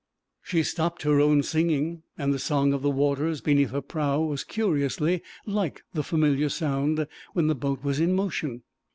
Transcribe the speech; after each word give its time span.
She 0.41 0.63
stopped 0.63 1.03
her 1.03 1.19
own 1.21 1.43
singing, 1.43 2.01
and 2.17 2.33
the 2.33 2.39
song 2.39 2.73
of 2.73 2.81
the 2.81 2.89
waters 2.89 3.39
beneath 3.39 3.69
her 3.69 3.81
prow 3.83 4.19
was 4.23 4.43
curiously 4.43 5.21
like 5.45 5.83
the 5.93 6.01
familiar 6.01 6.49
sound 6.49 7.05
when 7.33 7.45
the 7.45 7.53
boat 7.53 7.83
was 7.83 7.99
in 7.99 8.13
motion. 8.15 8.63